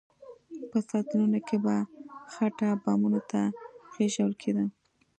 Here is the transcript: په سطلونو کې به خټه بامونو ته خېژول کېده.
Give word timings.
په 0.69 0.77
سطلونو 0.89 1.39
کې 1.47 1.57
به 1.63 1.75
خټه 2.33 2.69
بامونو 2.83 3.21
ته 3.31 3.41
خېژول 3.91 4.31
کېده. 4.41 4.65